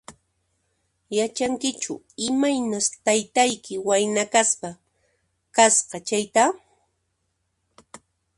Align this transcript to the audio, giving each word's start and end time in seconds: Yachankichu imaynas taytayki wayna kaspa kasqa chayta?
Yachankichu 1.17 1.93
imaynas 2.27 2.85
taytayki 3.05 3.73
wayna 3.87 4.23
kaspa 4.33 4.69
kasqa 5.55 5.97
chayta? 6.07 6.43